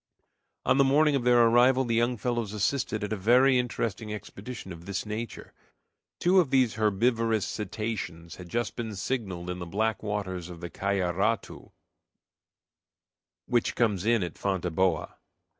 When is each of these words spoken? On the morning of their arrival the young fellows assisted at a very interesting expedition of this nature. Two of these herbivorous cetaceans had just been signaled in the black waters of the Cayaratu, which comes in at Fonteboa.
On 0.65 0.79
the 0.79 0.83
morning 0.83 1.15
of 1.15 1.25
their 1.25 1.43
arrival 1.43 1.85
the 1.85 1.93
young 1.93 2.17
fellows 2.17 2.53
assisted 2.53 3.03
at 3.03 3.13
a 3.13 3.15
very 3.15 3.59
interesting 3.59 4.11
expedition 4.11 4.73
of 4.73 4.87
this 4.87 5.05
nature. 5.05 5.53
Two 6.19 6.39
of 6.39 6.49
these 6.49 6.73
herbivorous 6.73 7.45
cetaceans 7.45 8.37
had 8.37 8.49
just 8.49 8.75
been 8.75 8.95
signaled 8.95 9.47
in 9.51 9.59
the 9.59 9.67
black 9.67 10.01
waters 10.01 10.49
of 10.49 10.59
the 10.59 10.71
Cayaratu, 10.71 11.71
which 13.45 13.75
comes 13.75 14.03
in 14.03 14.23
at 14.23 14.39
Fonteboa. 14.39 15.17